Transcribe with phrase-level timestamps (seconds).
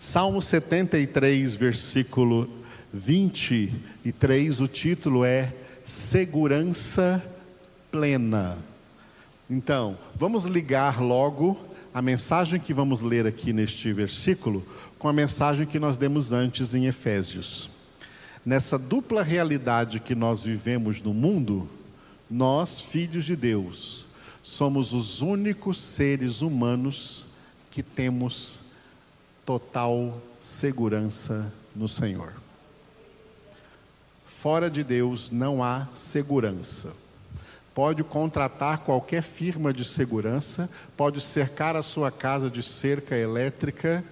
[0.00, 2.48] Salmo 73, versículo
[2.92, 7.20] 23, o título é Segurança
[7.90, 8.58] Plena.
[9.50, 11.58] Então, vamos ligar logo
[11.92, 14.64] a mensagem que vamos ler aqui neste versículo
[15.00, 17.68] com a mensagem que nós demos antes em Efésios.
[18.46, 21.68] Nessa dupla realidade que nós vivemos no mundo,
[22.30, 24.06] nós, filhos de Deus,
[24.44, 27.26] somos os únicos seres humanos
[27.68, 28.67] que temos
[29.48, 32.34] total segurança no Senhor.
[34.26, 36.92] Fora de Deus não há segurança.
[37.74, 44.04] Pode contratar qualquer firma de segurança, pode cercar a sua casa de cerca elétrica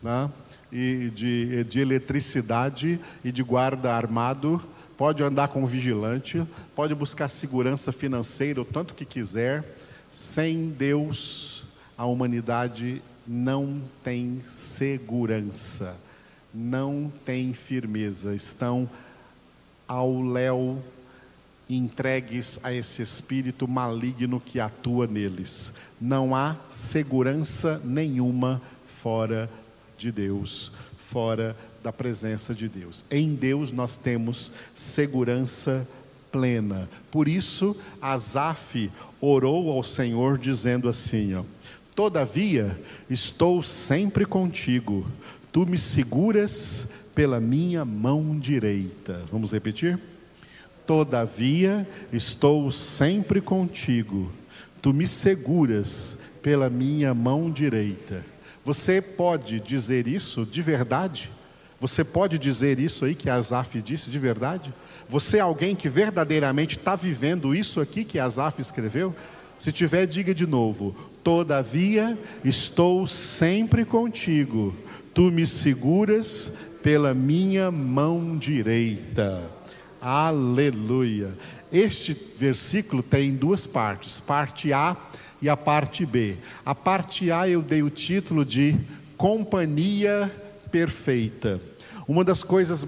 [0.00, 0.30] né,
[0.70, 4.62] e de, de eletricidade e de guarda armado,
[4.96, 9.76] pode andar com vigilante, pode buscar segurança financeira o tanto que quiser.
[10.12, 11.64] Sem Deus,
[11.96, 15.94] a humanidade não tem segurança,
[16.54, 18.88] não tem firmeza, estão
[19.86, 20.82] ao léu
[21.68, 25.72] entregues a esse espírito maligno que atua neles.
[26.00, 28.62] Não há segurança nenhuma
[29.02, 29.50] fora
[29.98, 30.72] de Deus,
[31.10, 33.04] fora da presença de Deus.
[33.10, 35.86] Em Deus nós temos segurança
[36.32, 36.88] plena.
[37.10, 41.44] Por isso, Asaf orou ao Senhor dizendo assim, ó:
[41.98, 42.78] Todavia,
[43.10, 45.04] estou sempre contigo.
[45.50, 49.24] Tu me seguras pela minha mão direita.
[49.32, 49.98] Vamos repetir?
[50.86, 54.30] Todavia, estou sempre contigo.
[54.80, 58.24] Tu me seguras pela minha mão direita.
[58.64, 61.28] Você pode dizer isso de verdade?
[61.80, 64.72] Você pode dizer isso aí que Asaf disse de verdade?
[65.08, 69.12] Você é alguém que verdadeiramente está vivendo isso aqui que Asaf escreveu?
[69.58, 74.74] Se tiver, diga de novo: Todavia estou sempre contigo,
[75.12, 79.42] tu me seguras pela minha mão direita.
[80.00, 81.36] Aleluia.
[81.72, 84.96] Este versículo tem duas partes, parte A
[85.42, 86.36] e a parte B.
[86.64, 88.76] A parte A eu dei o título de
[89.16, 90.32] Companhia
[90.70, 91.60] Perfeita.
[92.06, 92.86] Uma das coisas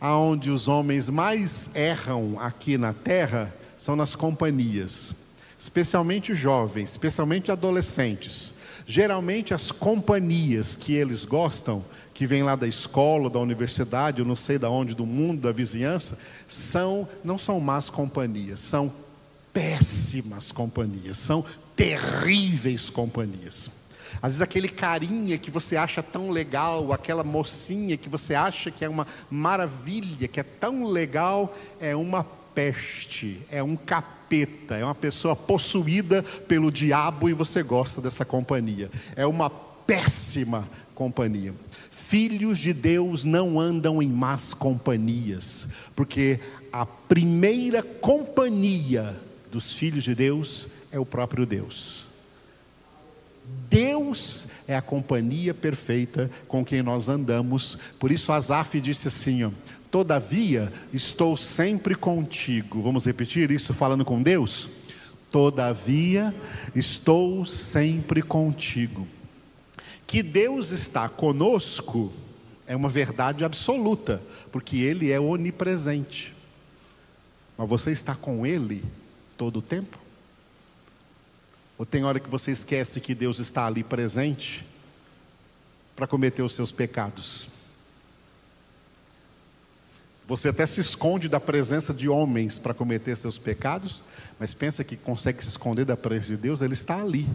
[0.00, 5.14] aonde os homens mais erram aqui na terra são nas companhias,
[5.64, 8.52] especialmente jovens, especialmente adolescentes.
[8.86, 11.82] Geralmente as companhias que eles gostam
[12.12, 15.52] que vêm lá da escola, da universidade, eu não sei da onde, do mundo, da
[15.52, 18.92] vizinhança, são não são más companhias, são
[19.54, 21.42] péssimas companhias, são
[21.74, 23.70] terríveis companhias.
[24.16, 28.84] Às vezes aquele carinha que você acha tão legal, aquela mocinha que você acha que
[28.84, 34.94] é uma maravilha, que é tão legal, é uma peste, é um capeta, é uma
[34.94, 38.90] pessoa possuída pelo diabo e você gosta dessa companhia.
[39.16, 41.54] É uma péssima companhia.
[41.90, 46.38] Filhos de Deus não andam em más companhias, porque
[46.72, 49.14] a primeira companhia
[49.50, 52.06] dos filhos de Deus é o próprio Deus.
[53.68, 57.76] Deus é a companhia perfeita com quem nós andamos.
[57.98, 59.50] Por isso Asaf disse assim: ó,
[59.94, 62.82] Todavia estou sempre contigo.
[62.82, 64.68] Vamos repetir isso falando com Deus?
[65.30, 66.34] Todavia
[66.74, 69.06] estou sempre contigo.
[70.04, 72.12] Que Deus está conosco
[72.66, 76.34] é uma verdade absoluta, porque Ele é onipresente.
[77.56, 78.82] Mas você está com Ele
[79.36, 79.96] todo o tempo?
[81.78, 84.66] Ou tem hora que você esquece que Deus está ali presente
[85.94, 87.53] para cometer os seus pecados?
[90.26, 94.02] Você até se esconde da presença de homens para cometer seus pecados,
[94.40, 97.28] mas pensa que consegue se esconder da presença de Deus, Ele está ali.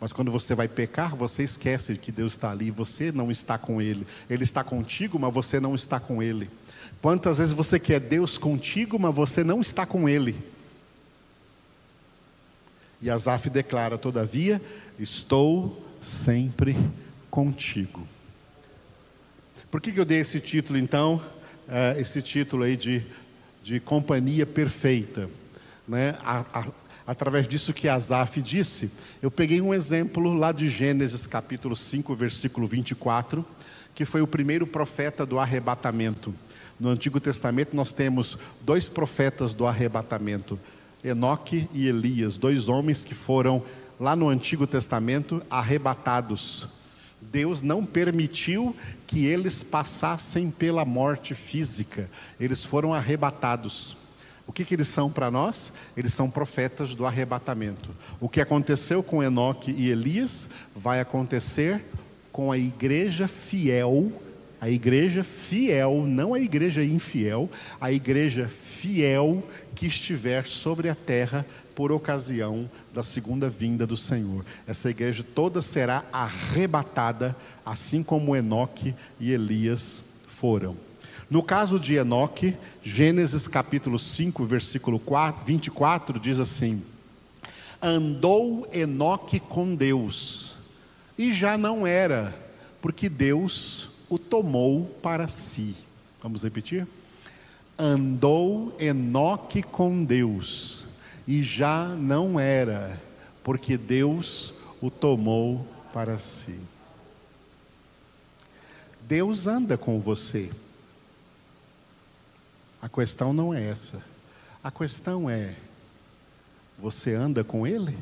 [0.00, 3.80] Mas quando você vai pecar, você esquece que Deus está ali, você não está com
[3.80, 4.06] Ele.
[4.28, 6.50] Ele está contigo, mas você não está com Ele.
[7.00, 10.34] Quantas vezes você quer Deus contigo, mas você não está com Ele?
[13.02, 14.62] E Asaf declara: Todavia,
[14.98, 16.76] estou sempre
[17.30, 18.06] contigo.
[19.70, 21.22] Por que, que eu dei esse título então?
[21.68, 23.02] Uh, esse título aí de,
[23.62, 25.28] de companhia perfeita.
[25.86, 26.16] Né?
[26.24, 26.66] A, a,
[27.06, 28.90] através disso que Asaf disse,
[29.22, 33.44] eu peguei um exemplo lá de Gênesis capítulo 5, versículo 24,
[33.94, 36.34] que foi o primeiro profeta do arrebatamento.
[36.78, 40.58] No Antigo Testamento nós temos dois profetas do arrebatamento,
[41.04, 43.62] Enoque e Elias, dois homens que foram
[44.00, 46.68] lá no Antigo Testamento arrebatados.
[47.30, 48.74] Deus não permitiu
[49.06, 52.10] que eles passassem pela morte física,
[52.40, 53.96] eles foram arrebatados.
[54.46, 55.72] O que, que eles são para nós?
[55.96, 57.90] Eles são profetas do arrebatamento.
[58.20, 61.82] O que aconteceu com Enoque e Elias vai acontecer
[62.32, 64.12] com a igreja fiel,
[64.62, 67.50] a igreja fiel, não a igreja infiel,
[67.80, 69.42] a igreja fiel
[69.74, 71.44] que estiver sobre a terra
[71.74, 74.44] por ocasião da segunda vinda do Senhor.
[74.64, 77.34] Essa igreja toda será arrebatada,
[77.66, 80.76] assim como Enoque e Elias foram.
[81.28, 86.80] No caso de Enoque, Gênesis capítulo 5, versículo 4, 24 diz assim:
[87.82, 90.54] Andou Enoque com Deus,
[91.18, 92.32] e já não era,
[92.80, 95.74] porque Deus o tomou para si.
[96.22, 96.86] Vamos repetir?
[97.78, 100.84] Andou Enoque com Deus,
[101.26, 103.00] e já não era,
[103.42, 106.60] porque Deus o tomou para si.
[109.00, 110.50] Deus anda com você.
[112.82, 114.02] A questão não é essa.
[114.62, 115.56] A questão é:
[116.78, 117.96] você anda com Ele?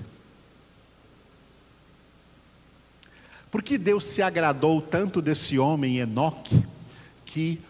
[3.50, 6.64] Por que Deus se agradou tanto desse homem Enoque
[7.24, 7.60] que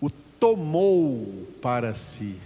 [0.00, 2.36] o tomou para si?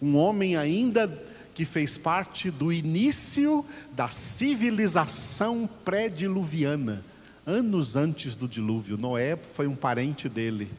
[0.00, 1.06] Um homem ainda
[1.54, 7.04] que fez parte do início da civilização pré-diluviana,
[7.44, 8.96] anos antes do dilúvio.
[8.96, 10.70] Noé foi um parente dele.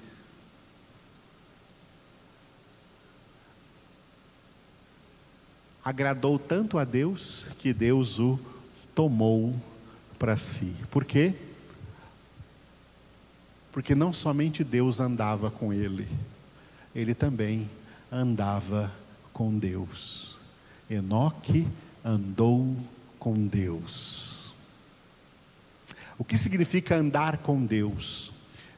[5.83, 8.39] agradou tanto a Deus que Deus o
[8.93, 9.55] tomou
[10.21, 10.75] para si.
[10.91, 11.33] Por quê?
[13.71, 16.07] Porque não somente Deus andava com ele,
[16.93, 17.67] ele também
[18.11, 18.91] andava
[19.33, 20.37] com Deus.
[20.87, 21.67] Enoque
[22.05, 22.77] andou
[23.17, 24.53] com Deus.
[26.19, 28.31] O que significa andar com Deus?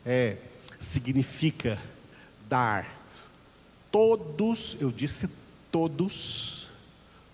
[0.05, 0.37] É,
[0.79, 1.77] significa
[2.47, 2.87] dar
[3.91, 5.29] todos, eu disse
[5.69, 6.69] todos,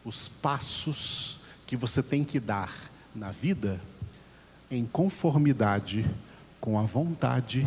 [0.04, 3.80] os passos que você tem que dar na vida
[4.70, 6.06] em conformidade
[6.60, 7.66] com a vontade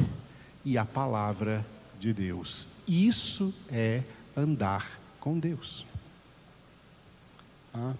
[0.64, 1.64] e a palavra
[1.98, 2.68] de Deus.
[2.86, 4.02] Isso é
[4.36, 5.86] andar com Deus.
[7.74, 7.92] Ah.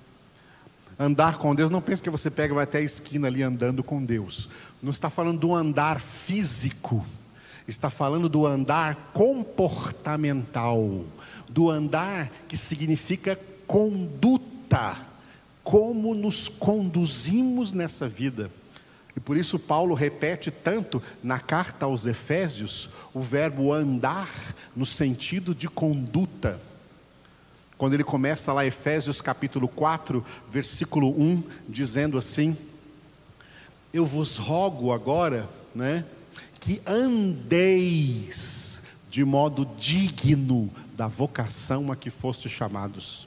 [0.99, 3.82] Andar com Deus, não pense que você pega e vai até a esquina ali andando
[3.82, 4.49] com Deus.
[4.82, 7.05] Não está falando do andar físico,
[7.66, 11.05] está falando do andar comportamental,
[11.48, 14.96] do andar que significa conduta,
[15.64, 18.50] como nos conduzimos nessa vida.
[19.16, 24.30] E por isso Paulo repete tanto na carta aos Efésios o verbo andar
[24.74, 26.60] no sentido de conduta.
[27.76, 32.56] Quando ele começa lá Efésios capítulo 4, versículo 1, dizendo assim:
[33.92, 36.04] Eu vos rogo agora, né,
[36.58, 43.26] que andeis de modo digno da vocação a que foste chamados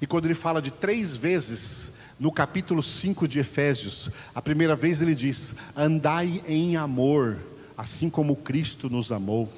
[0.00, 5.00] e quando ele fala de três vezes no capítulo 5 de Efésios, a primeira vez
[5.00, 7.38] ele diz: andai em amor,
[7.76, 9.50] assim como Cristo nos amou.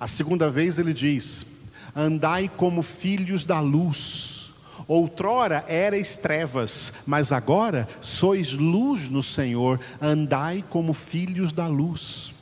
[0.00, 1.44] A segunda vez ele diz:
[1.94, 4.34] andai como filhos da luz.
[4.88, 12.32] Outrora erais trevas, mas agora sois luz no Senhor, andai como filhos da luz.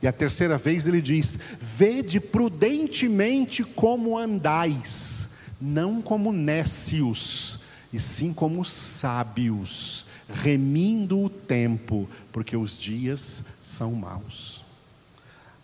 [0.00, 5.32] E a terceira vez ele diz: Vede prudentemente como andais
[5.62, 7.60] não como nécios,
[7.92, 14.64] e sim como sábios, remindo o tempo, porque os dias são maus.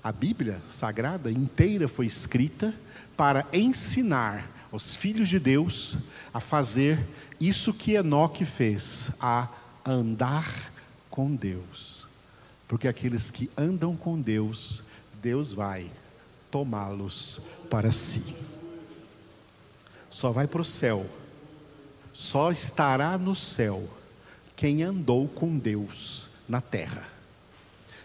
[0.02, 2.74] A Bíblia Sagrada inteira foi escrita
[3.16, 5.96] para ensinar aos filhos de Deus
[6.32, 6.98] a fazer
[7.40, 9.48] isso que Enoque fez, a
[9.84, 10.72] andar
[11.10, 12.06] com Deus.
[12.66, 14.82] Porque aqueles que andam com Deus,
[15.22, 15.90] Deus vai
[16.50, 18.34] tomá-los para si
[20.18, 21.06] só vai para o céu,
[22.18, 23.88] só estará no céu
[24.56, 27.06] quem andou com Deus na terra.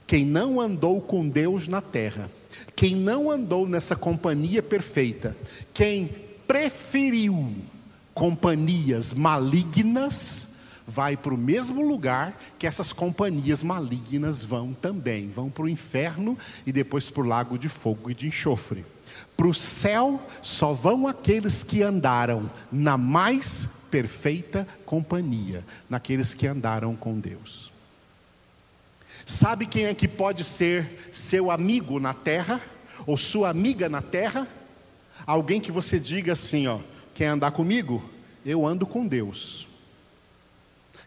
[0.06, 2.30] Quem não andou com Deus na terra,
[2.76, 5.36] quem não andou nessa companhia perfeita,
[5.74, 6.08] quem
[6.46, 7.56] preferiu
[8.14, 15.28] companhias malignas, vai para o mesmo lugar que essas companhias malignas vão também.
[15.28, 18.86] Vão para o inferno e depois para o lago de fogo e de enxofre.
[19.36, 26.96] Para o céu só vão aqueles que andaram na mais perfeita companhia, naqueles que andaram
[26.96, 27.72] com Deus.
[29.24, 32.60] Sabe quem é que pode ser seu amigo na terra,
[33.06, 34.48] ou sua amiga na terra?
[35.28, 36.80] Alguém que você diga assim: ó,
[37.14, 38.04] quer andar comigo?
[38.44, 39.68] Eu ando com Deus.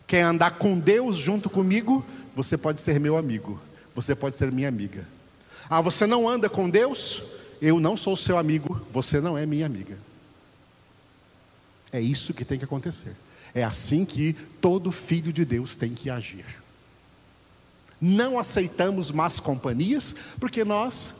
[0.07, 2.07] Quer andar com Deus junto comigo?
[2.37, 3.61] Você pode ser meu amigo,
[3.97, 5.09] você pode ser minha amiga.
[5.69, 7.21] Ah, você não anda com Deus?
[7.61, 10.06] Eu não sou seu amigo, você não é minha amiga.
[11.93, 13.15] É isso que tem que acontecer.
[13.55, 16.45] É assim que todo filho de Deus tem que agir.
[18.01, 21.15] Não aceitamos más companhias, porque nós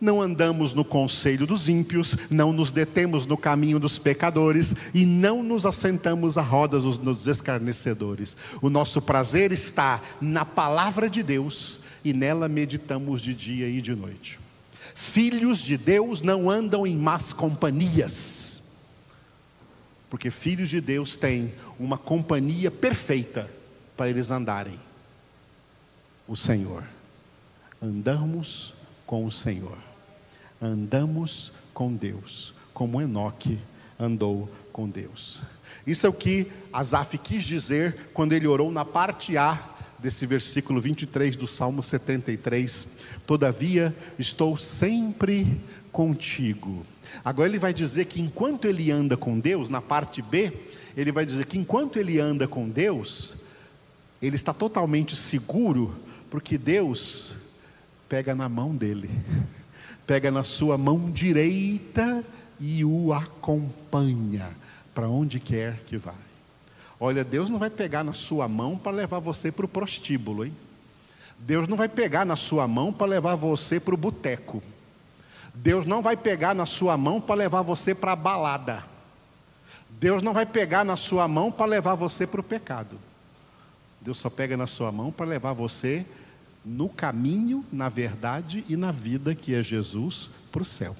[0.00, 5.42] não andamos no conselho dos ímpios, não nos detemos no caminho dos pecadores e não
[5.42, 8.36] nos assentamos à roda dos escarnecedores.
[8.62, 13.94] O nosso prazer está na palavra de Deus e nela meditamos de dia e de
[13.94, 14.40] noite.
[14.94, 18.69] Filhos de Deus não andam em más companhias,
[20.10, 23.48] porque filhos de Deus têm uma companhia perfeita
[23.96, 24.78] para eles andarem
[26.26, 26.84] o Senhor.
[27.80, 28.74] Andamos
[29.06, 29.78] com o Senhor.
[30.60, 33.58] Andamos com Deus, como Enoque
[33.98, 35.42] andou com Deus.
[35.86, 39.58] Isso é o que Asaf quis dizer quando ele orou na parte A
[40.02, 42.88] desse versículo 23 do Salmo 73.
[43.26, 45.60] Todavia, estou sempre
[45.92, 46.84] contigo.
[47.24, 50.52] Agora ele vai dizer que enquanto ele anda com Deus, na parte B,
[50.96, 53.36] ele vai dizer que enquanto ele anda com Deus,
[54.20, 55.94] ele está totalmente seguro
[56.30, 57.34] porque Deus
[58.08, 59.10] pega na mão dele,
[60.06, 62.24] pega na sua mão direita
[62.58, 64.48] e o acompanha
[64.94, 66.14] para onde quer que vá.
[67.02, 70.54] Olha, Deus não vai pegar na sua mão para levar você para o prostíbulo, hein?
[71.38, 74.62] Deus não vai pegar na sua mão para levar você para o boteco.
[75.54, 78.84] Deus não vai pegar na sua mão para levar você para a balada.
[79.88, 82.98] Deus não vai pegar na sua mão para levar você para o pecado.
[83.98, 86.04] Deus só pega na sua mão para levar você
[86.62, 90.94] no caminho, na verdade e na vida que é Jesus para o céu.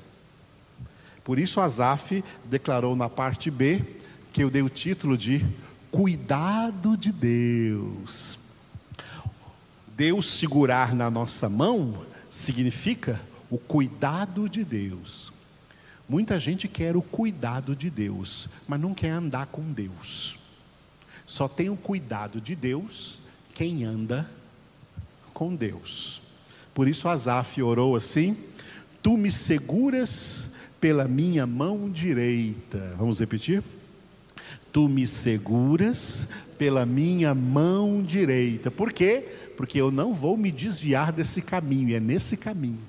[1.23, 3.83] Por isso Asaf declarou na parte B
[4.33, 5.45] que eu dei o título de
[5.91, 8.39] Cuidado de Deus.
[9.97, 13.21] Deus segurar na nossa mão significa
[13.51, 15.33] o cuidado de Deus.
[16.09, 20.39] Muita gente quer o cuidado de Deus, mas não quer andar com Deus.
[21.27, 23.21] Só tem o cuidado de Deus
[23.55, 24.29] quem anda
[25.35, 26.23] com Deus.
[26.73, 28.37] Por isso Asaf orou assim:
[29.03, 32.95] Tu me seguras pela minha mão direita.
[32.97, 33.63] Vamos repetir?
[34.73, 38.71] Tu me seguras pela minha mão direita.
[38.71, 39.27] Por quê?
[39.57, 42.81] Porque eu não vou me desviar desse caminho, é nesse caminho.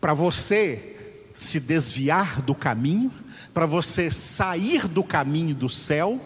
[0.00, 3.12] Para você se desviar do caminho,
[3.52, 6.20] para você sair do caminho do céu,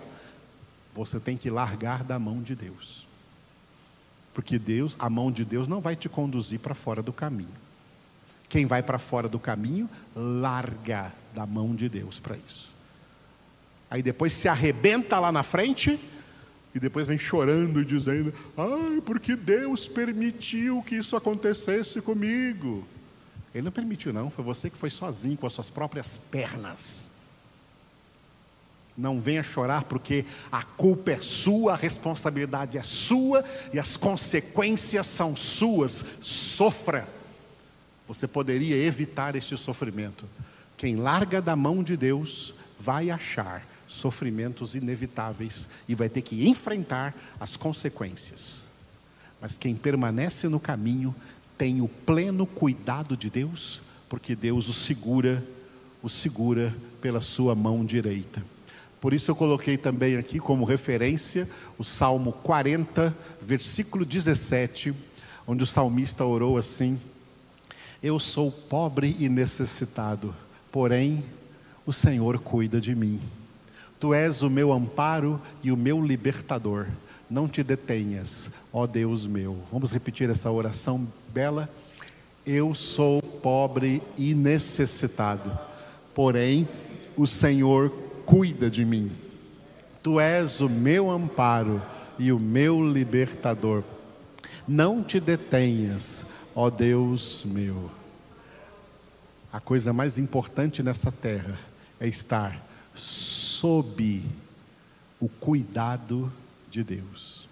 [0.94, 3.06] você tem que largar da mão de Deus.
[4.34, 7.48] Porque Deus, a mão de Deus não vai te conduzir para fora do caminho.
[8.48, 12.77] Quem vai para fora do caminho, larga da mão de Deus para isso.
[13.90, 15.98] Aí depois se arrebenta lá na frente
[16.74, 22.86] e depois vem chorando e dizendo: "Ai, porque Deus permitiu que isso acontecesse comigo".
[23.54, 27.08] Ele não permitiu não, foi você que foi sozinho com as suas próprias pernas.
[28.96, 35.06] Não venha chorar, porque a culpa é sua, a responsabilidade é sua e as consequências
[35.06, 36.04] são suas.
[36.20, 37.08] Sofra.
[38.08, 40.26] Você poderia evitar este sofrimento.
[40.76, 47.14] Quem larga da mão de Deus vai achar sofrimentos inevitáveis e vai ter que enfrentar
[47.40, 48.68] as consequências.
[49.40, 51.14] Mas quem permanece no caminho
[51.56, 55.44] tem o pleno cuidado de Deus, porque Deus o segura,
[56.02, 58.44] o segura pela sua mão direita.
[59.00, 64.92] Por isso eu coloquei também aqui como referência o Salmo 40, versículo 17,
[65.46, 66.98] onde o salmista orou assim:
[68.02, 70.34] Eu sou pobre e necessitado,
[70.72, 71.24] porém
[71.86, 73.20] o Senhor cuida de mim.
[74.00, 76.86] Tu és o meu amparo e o meu libertador.
[77.28, 79.58] Não te detenhas, ó Deus meu.
[79.72, 81.68] Vamos repetir essa oração bela?
[82.46, 85.58] Eu sou pobre e necessitado,
[86.14, 86.66] porém
[87.16, 87.90] o Senhor
[88.24, 89.10] cuida de mim.
[90.02, 91.82] Tu és o meu amparo
[92.18, 93.84] e o meu libertador.
[94.66, 96.24] Não te detenhas,
[96.54, 97.90] ó Deus meu.
[99.52, 101.58] A coisa mais importante nessa terra
[101.98, 104.22] é estar sob
[105.20, 106.32] o cuidado
[106.70, 107.48] de Deus.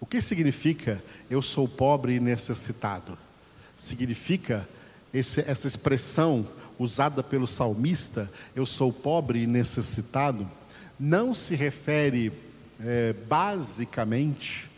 [0.00, 3.18] O que significa eu sou pobre e necessitado?
[3.76, 4.66] Significa
[5.12, 6.46] esse, essa expressão
[6.78, 10.48] usada pelo salmista, eu sou pobre e necessitado,
[10.98, 12.32] não se refere
[12.80, 14.70] é, basicamente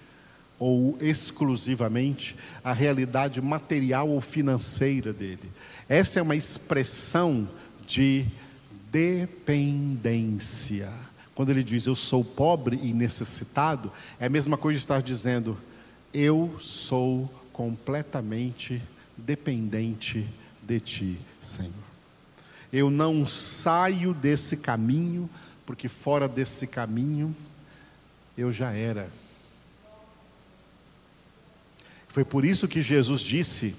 [0.58, 5.50] ou exclusivamente à realidade material ou financeira dele.
[5.88, 7.48] Essa é uma expressão
[7.86, 8.26] de
[8.90, 10.92] dependência.
[11.34, 15.56] Quando ele diz eu sou pobre e necessitado, é a mesma coisa de estar dizendo
[16.12, 18.82] eu sou completamente
[19.16, 20.26] dependente
[20.62, 21.72] de ti, Senhor.
[22.72, 25.28] Eu não saio desse caminho,
[25.66, 27.34] porque fora desse caminho
[28.36, 29.10] eu já era.
[32.08, 33.74] Foi por isso que Jesus disse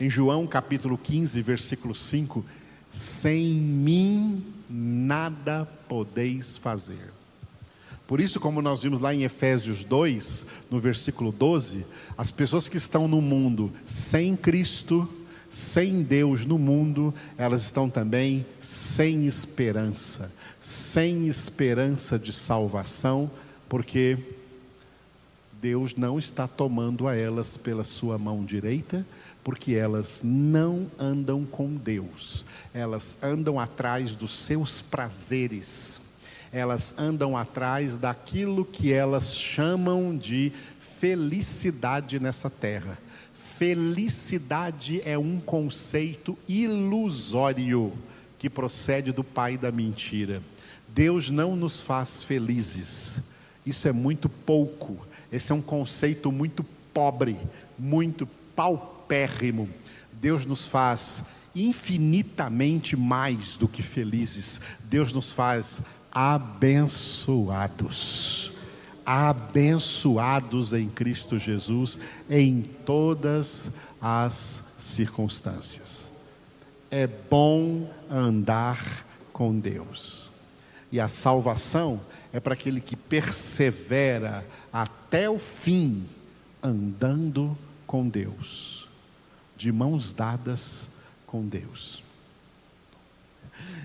[0.00, 2.44] em João capítulo 15, versículo 5:
[2.96, 7.12] Sem mim nada podeis fazer.
[8.06, 11.84] Por isso, como nós vimos lá em Efésios 2, no versículo 12,
[12.16, 15.06] as pessoas que estão no mundo sem Cristo,
[15.50, 23.30] sem Deus no mundo, elas estão também sem esperança, sem esperança de salvação,
[23.68, 24.16] porque
[25.60, 29.06] Deus não está tomando a elas pela sua mão direita,
[29.46, 32.44] porque elas não andam com Deus,
[32.76, 36.00] elas andam atrás dos seus prazeres
[36.52, 40.52] elas andam atrás daquilo que elas chamam de
[40.98, 42.98] felicidade nessa terra.
[43.34, 47.92] Felicidade é um conceito ilusório
[48.38, 50.42] que procede do pai da mentira.
[50.88, 53.20] Deus não nos faz felizes.
[53.64, 54.96] Isso é muito pouco.
[55.30, 56.64] Esse é um conceito muito
[56.94, 57.36] pobre,
[57.78, 59.68] muito paupérrimo.
[60.12, 61.24] Deus nos faz
[61.56, 64.60] infinitamente mais do que felizes.
[64.84, 65.80] Deus nos faz
[66.12, 67.32] abençoados.
[69.04, 71.98] Abençoados em Cristo Jesus
[72.28, 73.70] em todas
[74.00, 76.12] as circunstâncias.
[76.90, 80.30] É bom andar com Deus.
[80.92, 81.98] E a salvação
[82.32, 86.06] é para aquele que persevera até o fim
[86.62, 88.88] andando com Deus,
[89.56, 90.95] de mãos dadas
[91.36, 92.02] com Deus.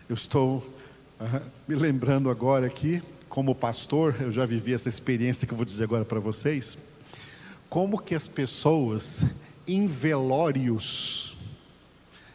[0.08, 0.66] Eu estou
[1.68, 5.84] me lembrando agora aqui, como pastor, eu já vivi essa experiência que eu vou dizer
[5.84, 6.78] agora para vocês.
[7.70, 9.26] Como que as pessoas
[9.68, 11.36] em velórios,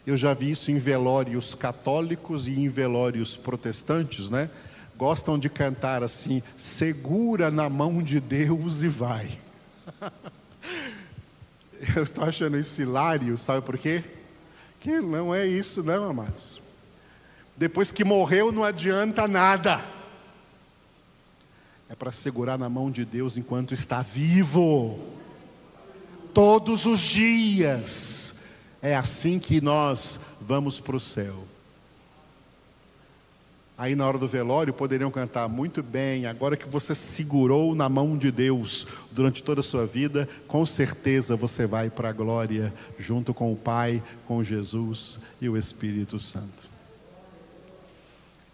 [0.06, 4.50] eu já vi isso em velórios católicos e em velórios protestantes, né?
[4.98, 9.30] Gostam de cantar assim: segura na mão de Deus e vai.
[11.96, 14.04] eu estou achando isso hilário, sabe por quê?
[14.86, 16.60] Que não é isso, não, amados.
[17.56, 19.84] Depois que morreu, não adianta nada.
[21.88, 24.96] É para segurar na mão de Deus enquanto está vivo.
[26.32, 28.44] Todos os dias.
[28.80, 31.42] É assim que nós vamos para o céu.
[33.78, 38.16] Aí na hora do velório poderiam cantar muito bem, agora que você segurou na mão
[38.16, 43.34] de Deus durante toda a sua vida, com certeza você vai para a glória junto
[43.34, 46.76] com o Pai, com Jesus e o Espírito Santo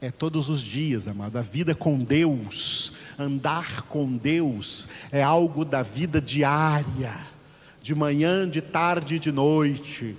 [0.02, 1.38] é todos os dias, amado.
[1.38, 7.14] A vida com Deus, andar com Deus, é algo da vida diária,
[7.80, 10.16] de manhã, de tarde e de noite,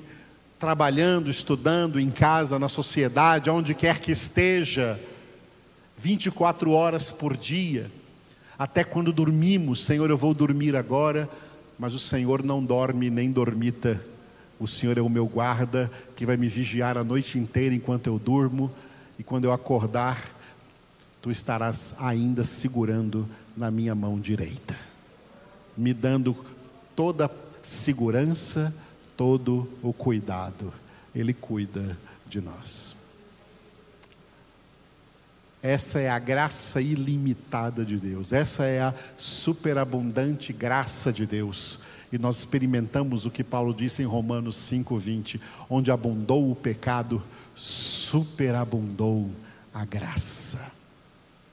[0.64, 4.98] trabalhando, estudando, em casa, na sociedade, onde quer que esteja,
[5.98, 7.92] 24 horas por dia,
[8.58, 11.30] até quando dormimos, Senhor, eu vou dormir agora,
[11.78, 14.02] mas o Senhor não dorme nem dormita.
[14.58, 18.18] O Senhor é o meu guarda que vai me vigiar a noite inteira enquanto eu
[18.18, 18.72] durmo
[19.20, 20.34] e quando eu acordar,
[21.22, 24.78] tu estarás ainda segurando na minha mão direita,
[25.76, 26.34] me dando
[26.96, 27.30] toda
[27.62, 28.74] segurança,
[29.16, 30.74] todo o cuidado.
[31.14, 31.98] Ele cuida
[32.28, 32.96] de nós.
[35.62, 41.80] Essa é a graça ilimitada de Deus, essa é a superabundante graça de Deus.
[42.12, 47.24] E nós experimentamos o que Paulo disse em Romanos 5:20, onde abundou o pecado,
[47.56, 49.32] superabundou
[49.74, 50.83] a graça.